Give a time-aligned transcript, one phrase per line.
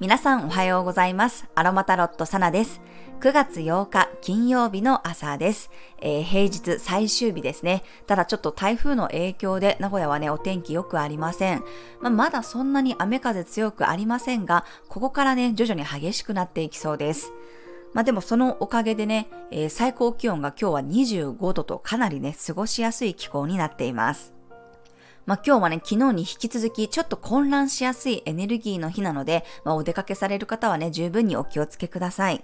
[0.00, 1.46] 皆さんおはようございます。
[1.54, 2.80] アロマタロットサナです。
[3.20, 5.70] 9月8日金曜日の朝です。
[6.00, 7.82] えー、平日最終日ですね。
[8.06, 11.62] ただちょっと台風の影響で名古屋はね、お天気良くありません。
[12.00, 17.30] まあ、まだそんなに雨風強くありませんが、ここからね、徐々に激しくなっていきそうです。
[17.92, 24.37] まあでもそのおかげでね、えー、最高気温が今日は25度とかなりね、過ごしやすい気候になっています。
[25.28, 32.42] まあ、今日はね、昨日に引き続きちょっと混乱しやすいエネルギーの日なので、まあ、お出かけされる方はね、十分にお気をつけください。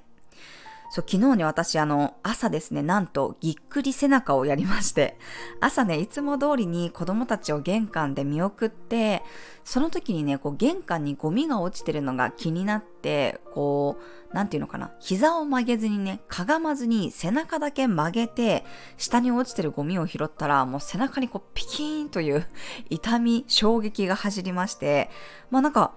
[0.94, 5.18] そう、昨日ね、私、あの、朝ですね、なんと、ぎっくり背中をやりまして、
[5.60, 9.24] 朝ね、いつも通りに子供たちを玄関で見送って、
[9.64, 13.96] その時にね、こう、玄関にゴミが落ちてるのが気になって、こ
[14.30, 18.64] う、なんていうのかな、膝を曲げずにね、かがまずに背中だけ曲げて、
[18.96, 22.46] 下に落ちてるゴミを拾ったら、もう背中にこう、ピキーンという
[22.88, 25.10] 痛み、衝撃が走りまして、
[25.50, 25.94] まあなんか、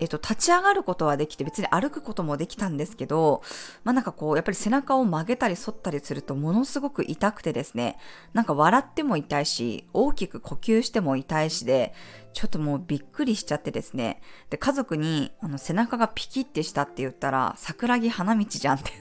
[0.00, 3.42] えっと、立ち上がることはできて別に歩くこともできたんですけど、
[3.84, 7.98] まあなんかこう、やっぱり背中を曲げたり反ったりするとものすごく痛くてですね、
[8.32, 11.94] なんか笑っても痛いし、大きく呼吸しても痛いしで、
[12.32, 14.22] ちょっともうびっくりしちゃってですね。
[14.48, 18.92] で、家族にあの背中がピキってしたって言ったら、桜木花道じゃんって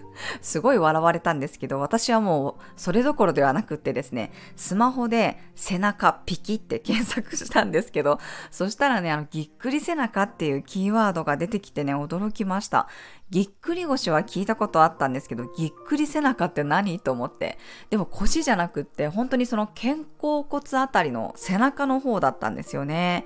[0.41, 8.19] すごい笑われたんですけど、私はもうそれどころではなくってですね、スマホで背中ピキって検索したんですけど、
[8.51, 12.87] そしたらね、あの、ぎっくり背中っていうキーワードが出てきてね、驚きました。
[13.29, 17.59] ぎっくり腰は聞いたことあったんですけど、ぎっくり背中って何と思って。
[17.91, 23.25] でも腰じゃなくって、本当にその肩甲骨あたりの背中の方だったんですよね。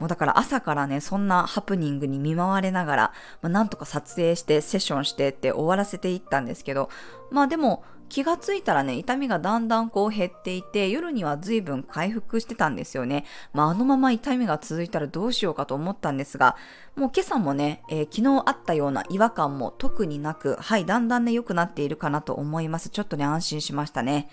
[0.00, 6.88] もうだから朝からね、そんなハプニングに見舞われながら、まあ、なんとか撮影してセッションしてって終わらせていったんですけど、
[7.30, 13.24] まあでも、気がついたらね、痛みがだんだんこう減っていて、夜には随分回復してたんですよね。
[13.52, 16.56] まあ、あのまま痛みが続いたらどうしようかと思ったんですが、
[16.96, 22.88] もう今朝もね、えー、昨日あったような違和感も特になく、はい、だんだんね、良くなっているかなと思います。
[22.88, 24.28] ちょっとね、安心しましたね。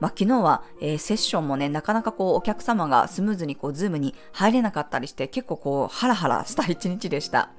[0.00, 7.50] まあ、昨日は、えー、セッションもね、なかなかこう、お客様がスムーズにこう、ズームに入れなかったりして、結構こう、ハラハラした一日でした。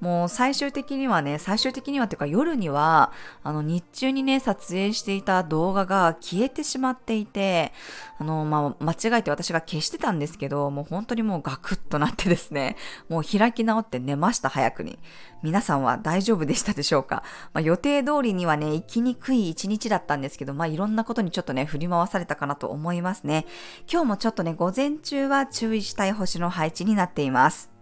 [0.00, 3.12] もう最終的にはね、最終的にはっていうか夜には、
[3.42, 7.72] あの日中にね、撮影ししていた動画が消えてしまっていて、
[8.18, 12.76] あの、まあ、間違えて私が消してたんですけど、もう本当にもうガクッとなってですね、
[13.08, 14.98] もう開き直って寝ました、早くに。
[15.42, 17.22] 皆さんは大丈夫でしたでしょうか、
[17.54, 23.46] まあ、予定通りにはね、行きにくい一日だったんですけど、まあ、いろんなことにちょっとね、振り回されたかなと思いますね。
[23.90, 27.78] 今日もちょっとね、午前中は注意したい星の配置になっています。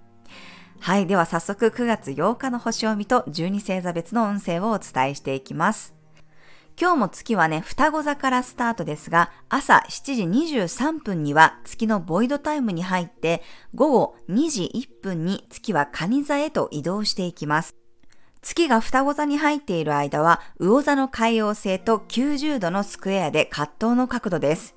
[0.80, 1.06] はい。
[1.06, 5.95] では早速9月8日の星を見と12星座別の運勢をお伝えしていきます。
[6.78, 10.22] 今日も月はね、双子座からスタートですが、朝7時
[10.66, 13.42] 23分には月のボイドタイムに入って、
[13.74, 17.74] 午後2時1分に月は蟹座へと移動していきます。
[18.42, 24.75] 月が双子座に入っている間は、魚座の海洋星と90度のスクエアで葛藤の角度です。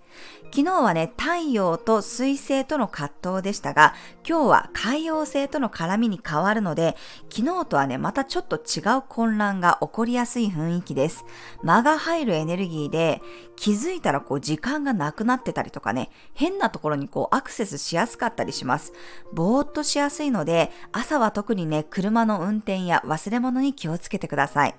[0.51, 3.93] 昨日はね、太陽と水星との葛藤でしたが、
[4.27, 6.95] 今日は海洋星との絡みに変わるので、
[7.29, 11.25] 昨日とはね、またちょっと違う混乱が起こりやすい雰囲気です。
[11.63, 13.21] 間が入るエネルギーで、
[13.55, 18.93] 気づいたらこう時間がなくなってたりとかね、変なところにこうアクセスしやすかったりします。
[19.33, 24.75] ぼーっとしやすいので、朝は特にね、車の運転や忘れ物に気をつけてください。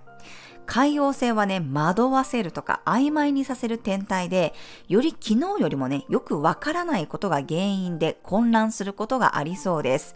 [0.71, 4.55] 海洋性はね、惑わせるとか曖昧にさせる天体で、
[4.87, 10.15] より昨日よりもね、よくわからないことが原因で混乱することがありそうです。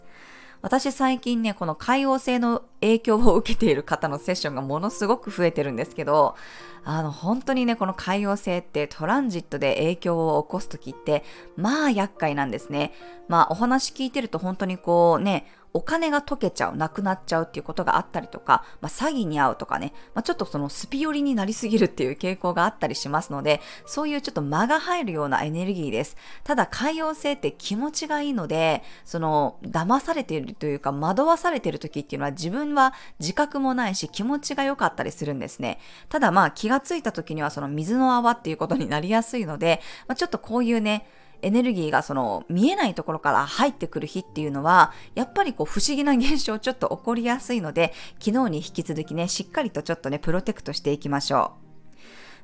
[0.61, 6.37] 私最近ね、この海王星の影響を受けている方のセッションがものすごく増えてるんですけど、
[6.85, 11.25] あの、本当にね、この海王星ってトランジットで影響を起こすときって、
[11.57, 12.93] まあ厄介なんですね。
[13.27, 26.15] まあお話聞いてると本当にこうね、お金が溶けちゃう、なくなっちゃうっていうことがあったりとか、まあ、詐欺に遭うとかね、まあ、ちょっとそのスピ寄りになりすぎるっていう傾向があったりしますので、そういうちょっと間が入るようなエネルギーです。
[26.45, 35.79] ただ、海洋性って気持ちがいいので、その、騙されているというか、惑わされている時っていうのは自分は自覚もないし気持ちが良かったりするんですね。
[36.07, 41.05] ただまあ気がついた時にはその水の泡っていうことになりやすいので、まあ、ちょっとこういうね、
[41.45, 51.64] エネルギーがその見えないところから入ってくる日っていうのは、やっぱりこう不思議な現象ちょっと起こりやすいので、昨日に引き続きね、しっかりとちょっとね、プロテクトしていきましょう。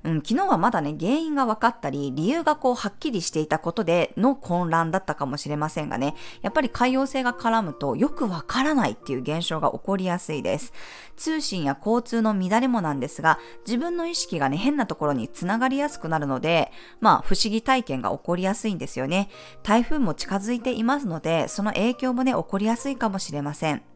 [0.04, 10.74] うん、昨日はまだね、原因が分かったり、理由がこう、はっきりしていたことでの混乱だったかもしれませんがね、やっぱり海洋性が絡むとよくわからないっていう現象が起こりやすいです。
[11.18, 19.30] 通信や交通の乱れもなんですが、自分の意識がね、変なところにつながりやすくなるので、まあ、不思議体験が起こりやすいんですよね。
[19.62, 23.91] 台風も近づいていますので、その影響もね、起こりやすいかもしれません。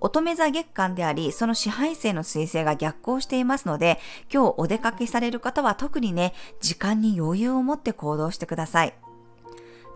[0.00, 3.98] 乙女座月間であり、その支配性の彗星が逆行していますので、
[4.32, 8.94] 今日お出かけされる方は特にね、時間に余裕を持って行動してください。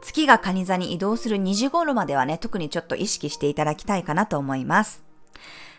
[0.00, 5.07] 月が蟹座に移動する2時頃まではね、特にちょっと意識していただきたいかなと思います。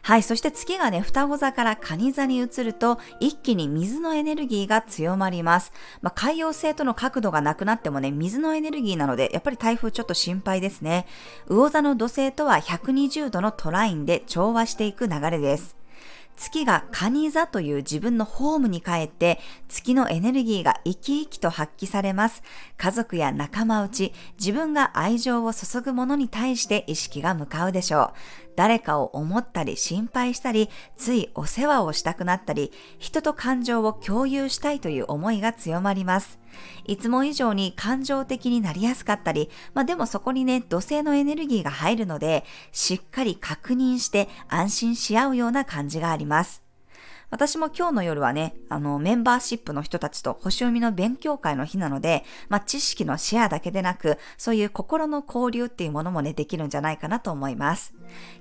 [0.01, 0.23] はい。
[0.23, 5.71] そして月がね、双子座から蟹座に移ると、一気に水のエネルギーが強まります。
[6.01, 11.06] まあ、海洋性との角度がなくなってもね、水のエネルギーなので、やっぱり台風ちょっと心配ですね。
[11.47, 15.79] 魚座の土星とは120度のトラインで調和していく流れです。
[16.39, 22.41] 月が蟹座という自分のホームに帰って、月のエネルギーが生き生きと発揮されます。
[22.77, 28.13] 家族や仲間内、自分が愛情を注ぐものに対して意識が向かうでしょ
[28.47, 28.48] う。
[28.55, 36.39] 誰かを思ったり心配したり、ついお世話をしたくなったり、人と感情を共有したいという思いが強まります。
[36.85, 46.69] いつも以上に感情的になりやすかったり、まあでもそこにね、土星のエネルギーが入るので、しっかり確認して安心し合うような感じがあります。
[47.31, 57.93] 私も今日の夜はね、あの、メンバーシップの人たちと星読みの勉強会の日なので、まあ、知識のシェアだけでなく、そういう心の交流っていうものもね、できるんじゃないかなと思います。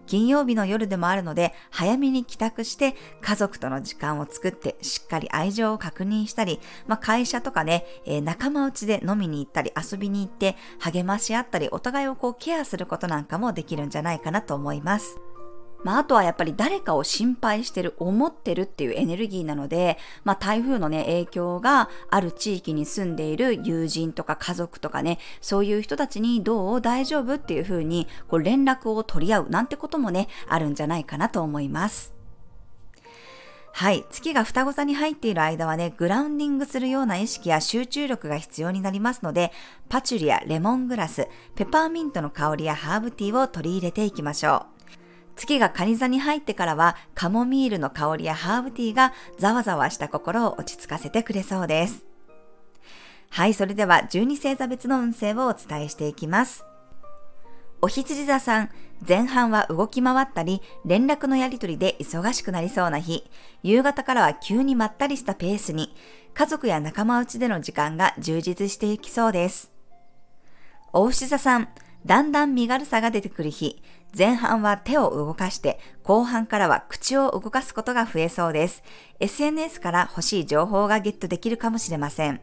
[0.06, 15.20] 金曜日の夜でもあるので、早めに帰宅して、家族との時間を作って、しっかり愛情を確認したり、まあ、会社とかね、えー、仲間内で飲みに行ったり、遊びに行って、励まし合ったり、お互いをこうケアすることなんかもできるんじゃないかなと思います。
[15.84, 26.80] まあ、あとはやっぱり誰かを心配してる、思ってるっていうエネルギーなので、まあ、台風のね、影響がある地域に住んでいる友人とか家族とかね、そういう人たちにどう？
[26.80, 27.34] 大丈夫？
[27.34, 32.12] っていう風に、こう連絡を取り合うなんてこともね、あるんじゃないかなと思います。
[33.72, 34.04] はい。
[34.10, 39.52] 月が双子座に入っている間はね、グラウンディングするような意識や集中力が必要になりますので、
[39.88, 44.77] パチュリやレモングラス、ペパーミントの香りやハーブティーを取り入れていきましょう。
[45.38, 52.04] 月が蟹座に入ってからはカモミールの香りやハーブティーがざわざわした心を落ち着かせてくれそうです。
[53.30, 56.64] はい、それでは12星座別の運勢をお伝えしていきます。
[57.80, 58.70] お羊座さん、
[59.06, 63.30] 前半は動き回ったり、連絡のやりとりで忙しくなりそうな日、
[63.62, 65.94] 夕方からは急にまったりしたペースに、
[66.34, 69.70] 家族や仲間内での時間が充実していきそうです。
[70.92, 71.68] お牛座さん、
[72.08, 73.82] だんだん身軽さが出てくる日、
[74.16, 78.82] 前半は手を動かして、後半からは口を動かすことが増えそうです。
[79.20, 82.40] SNS から欲しい情報がゲットできるかもしれません。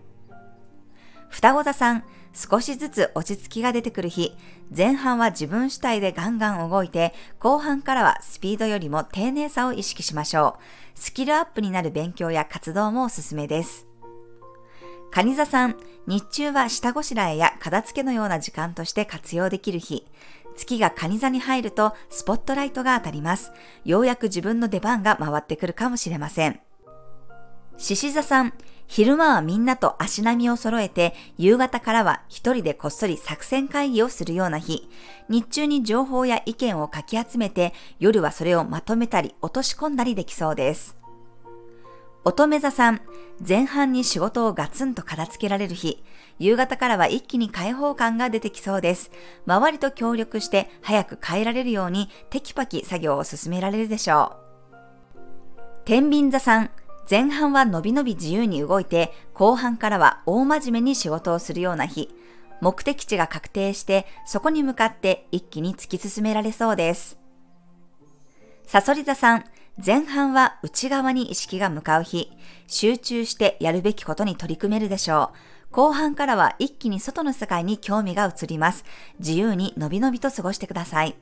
[1.30, 4.38] 双子座さん、少しずつ落ち着きが出てくる日、
[4.70, 11.00] 前半は自分主体でガンガン動いて、後半からはスピードよりも丁寧さを意識しましょう。
[11.00, 13.85] スキルアップになる勉強や活動もおすすめです。
[15.16, 15.78] 蟹座さん、
[16.08, 20.06] 日中は下ごしらえや片付けのような時間として活用できる日。
[20.58, 23.54] 月が蟹座に入るとスポットライトが当たります。
[23.86, 26.60] ようやく自分の出番が回ってくるかもしれません。
[27.78, 28.54] 獅子座さん、
[28.88, 34.90] 昼間はみんなと足並みを揃えて、夕方からは一人でこっそり作戦会議をするような日。
[35.30, 40.98] 日中に情報や意見をかき集めて、夜はそれをまとめたり落とし込んだりできそうです。
[42.28, 43.02] 乙女座さん、
[43.48, 46.04] 前半に仕事をガツンと片付けられる日、
[46.40, 49.12] 夕方からは一気に開放感が出てきそうです。
[49.46, 54.38] 周りと協力して早く変えられるようにテキパキ作業を進められるでしょ
[55.14, 55.18] う。
[55.86, 56.72] 天秤座さん、
[57.08, 62.10] 前半はのびのび自由に動いて、後半からは大真面目に仕事をするような日、
[62.60, 67.20] 目的地が確定して、そこに向かって一気に突き進められそうです。
[68.66, 69.46] サソリ座さん、
[69.84, 72.32] 前半は内側に意識が向かう日、
[72.68, 75.74] 集中してやるべきことに取り組めるでしょう。
[75.74, 78.86] 後半からは一気に外の世界に興味が移ります。
[79.20, 81.16] 自由にのびのびと過ごしてください。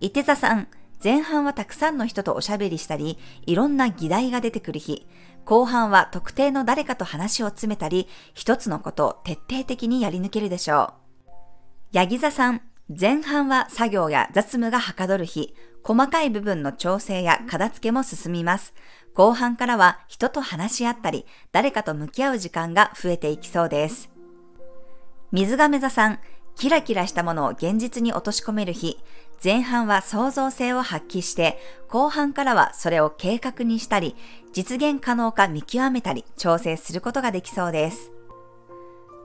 [0.00, 0.68] 伊手座さん、
[1.02, 5.06] 前半はたくさんの人とおしゃべりしたり、いろんな議題が出てくる日。
[5.46, 10.92] 後半は特定の誰かと話を詰めたり、一つのことを徹底的にやり抜けるでしょ
[11.26, 11.30] う。
[11.92, 12.60] ヤギ座さん、
[12.98, 15.54] 前半は作業や雑務がはかどる日。
[15.82, 18.74] 細かい部分の調整や片付けも進みます。
[19.14, 24.10] 後半からは人と話し合ったり、誰かと向き合う時間が増えていきそうです。
[25.32, 26.20] 水亀座さん、
[26.54, 28.98] キラキラしたものを現実に落とし込める日、
[29.42, 31.58] 前半は創造性を発揮して、
[31.88, 34.14] 後半からはそれを計画にしたり、
[34.52, 38.12] 実現可能か見極めたり、調整することができそうです。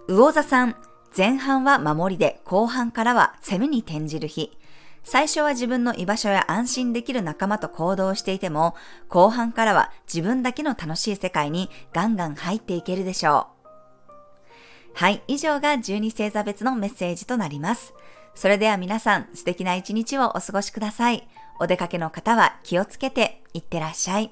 [0.07, 0.75] 魚座さん、
[1.15, 4.57] 前半は守りで後半からは攻めに転じる日。
[5.03, 8.75] 最初は自分の居場所や安心できる仲間と行動していても、
[9.07, 13.47] 後半からは自分だけの楽しい世界にガンガン入っていけるでしょ
[14.09, 14.13] う。
[14.95, 17.93] はい、以上が12星座別のメッセージとなります。
[18.35, 21.27] それでは皆さん素敵な一日をお過ごしください。
[21.59, 24.31] お出かけの方は気をつけていってらっしゃい。